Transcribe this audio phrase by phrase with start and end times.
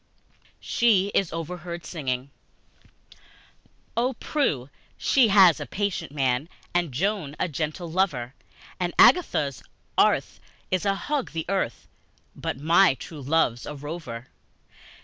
[0.59, 2.31] She is Overheard Singing
[3.95, 8.33] OH, PRUE she has a patient man, And Joan a gentle lover,
[8.79, 9.61] And Agatha's
[9.99, 10.39] Arth'
[10.71, 11.87] is a hug the hearth,
[12.35, 14.25] But my true love's a rover!